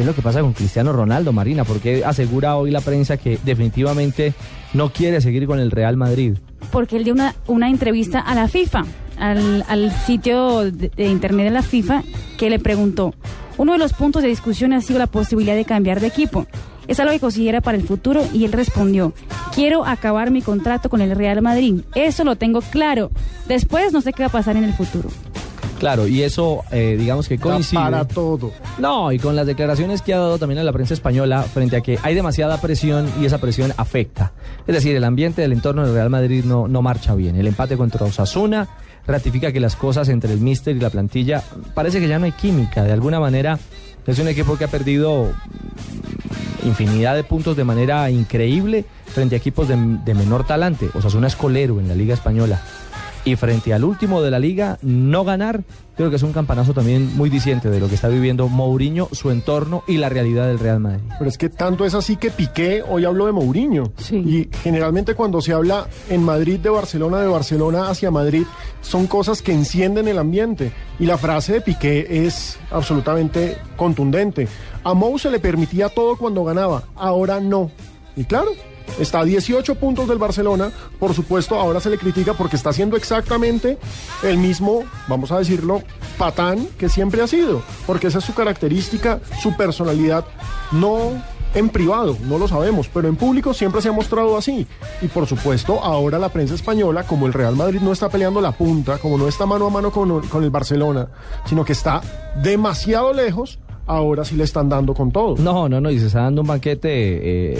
[0.00, 1.64] ¿Qué es lo que pasa con Cristiano Ronaldo, Marina?
[1.64, 4.32] Porque asegura hoy la prensa que definitivamente
[4.72, 6.38] no quiere seguir con el Real Madrid.
[6.72, 8.86] Porque él dio una, una entrevista a la FIFA,
[9.18, 12.02] al, sitio de, de internet de la FIFA,
[12.38, 13.12] que le preguntó,
[13.58, 16.46] uno de los puntos de discusión ha sido la posibilidad de cambiar de equipo.
[16.88, 19.12] Es algo que considera para el futuro y él respondió,
[19.54, 21.82] quiero acabar mi contrato con el Real Madrid.
[21.94, 23.10] Eso lo tengo claro.
[23.48, 25.10] Después no sé qué va a pasar en el futuro.
[25.80, 27.80] Claro, y eso, eh, digamos que coincide.
[27.80, 28.52] para todo.
[28.78, 31.80] No, y con las declaraciones que ha dado también a la prensa española frente a
[31.80, 34.32] que hay demasiada presión y esa presión afecta.
[34.66, 37.34] Es decir, el ambiente del entorno del Real Madrid no, no marcha bien.
[37.36, 38.68] El empate contra Osasuna
[39.06, 42.32] ratifica que las cosas entre el míster y la plantilla parece que ya no hay
[42.32, 42.84] química.
[42.84, 43.58] De alguna manera
[44.06, 45.32] es un equipo que ha perdido
[46.62, 50.90] infinidad de puntos de manera increíble frente a equipos de, de menor talante.
[50.94, 52.60] Osasuna es colero en la Liga Española.
[53.24, 55.62] Y frente al último de la liga, no ganar,
[55.94, 59.30] creo que es un campanazo también muy diciente de lo que está viviendo Mourinho, su
[59.30, 61.02] entorno y la realidad del Real Madrid.
[61.18, 63.92] Pero es que tanto es así que Piqué hoy habló de Mourinho.
[63.98, 64.16] Sí.
[64.16, 68.44] Y generalmente cuando se habla en Madrid de Barcelona, de Barcelona hacia Madrid,
[68.80, 70.72] son cosas que encienden el ambiente.
[70.98, 74.48] Y la frase de Piqué es absolutamente contundente.
[74.82, 77.70] A Mou se le permitía todo cuando ganaba, ahora no.
[78.16, 78.52] Y claro,
[79.00, 80.70] está a 18 puntos del Barcelona.
[80.98, 83.78] Por supuesto, ahora se le critica porque está haciendo exactamente
[84.22, 85.82] el mismo, vamos a decirlo,
[86.18, 87.62] patán que siempre ha sido.
[87.86, 90.24] Porque esa es su característica, su personalidad.
[90.72, 91.20] No
[91.54, 94.66] en privado, no lo sabemos, pero en público siempre se ha mostrado así.
[95.02, 98.52] Y por supuesto, ahora la prensa española, como el Real Madrid no está peleando la
[98.52, 101.08] punta, como no está mano a mano con, con el Barcelona,
[101.46, 102.00] sino que está
[102.42, 103.58] demasiado lejos,
[103.90, 105.36] ahora sí le están dando con todo.
[105.38, 106.88] No, no, no, y se está dando un banquete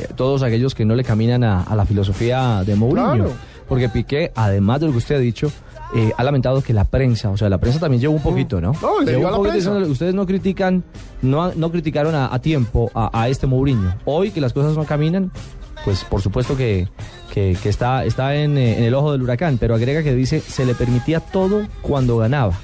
[0.00, 3.14] eh, todos aquellos que no le caminan a, a la filosofía de Mourinho.
[3.14, 3.32] Claro.
[3.68, 5.50] Porque Piqué, además de lo que usted ha dicho,
[5.94, 8.72] eh, ha lamentado que la prensa, o sea, la prensa también llevó un poquito, ¿no?
[8.80, 10.82] No, le Llevó un la poquito ustedes no critican,
[11.20, 13.94] no, no criticaron a, a tiempo a, a este Mourinho.
[14.06, 15.30] Hoy que las cosas no caminan,
[15.84, 16.88] pues por supuesto que,
[17.34, 20.40] que- que está, está en, eh, en el ojo del huracán, pero agrega que dice,
[20.40, 22.54] se le permitía todo cuando ganaba,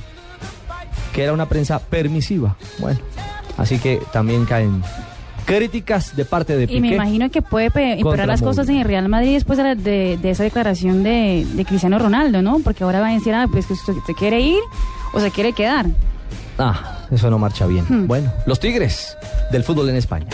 [1.12, 2.56] que era una prensa permisiva.
[2.78, 2.98] Bueno,
[3.56, 4.82] así que también caen
[5.44, 6.78] críticas de parte de Piqué.
[6.78, 9.75] Y me imagino que puede pe- empeorar las cosas en el Real Madrid después de,
[9.75, 12.60] de- de esa declaración de, de Cristiano Ronaldo, ¿no?
[12.60, 14.60] Porque ahora van a decir, ah, pues que usted se quiere ir
[15.12, 15.87] o se quiere quedar.
[16.59, 17.84] Ah, eso no marcha bien.
[17.88, 18.06] Hmm.
[18.06, 19.16] Bueno, los Tigres
[19.53, 20.26] del fútbol en España.